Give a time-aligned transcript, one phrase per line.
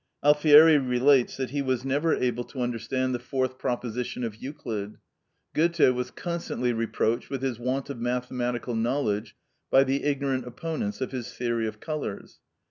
[0.25, 4.97] Alfieri relates that he was never able to understand the fourth proposition of Euclid.
[5.53, 9.35] Goethe was constantly reproached with his want of mathematical knowledge
[9.69, 12.39] by the ignorant opponents of his theory of colours.